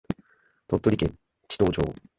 [0.67, 1.15] 鳥取県
[1.47, 1.93] 智頭町